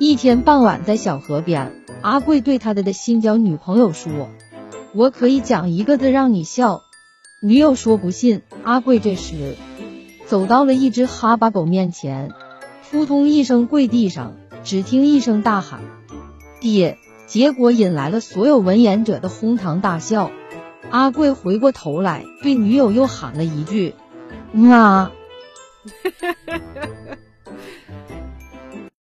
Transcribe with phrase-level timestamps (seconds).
[0.00, 4.30] 一天傍晚，在小河边，阿贵对他的的新交女朋友说
[4.92, 6.80] ：“我可以讲一个字让你笑。”
[7.40, 8.42] 女友说不信。
[8.64, 9.54] 阿贵这时
[10.26, 12.32] 走到了一只哈巴狗面前，
[12.90, 14.34] 扑通一声跪地上，
[14.64, 15.82] 只听一声大喊
[16.60, 16.98] ：“爹！”
[17.28, 20.32] 结果引来了所有闻言者的哄堂大笑。
[20.90, 23.94] 阿贵回过头来，对女友又喊了一句
[24.52, 25.12] ：“嗯啊。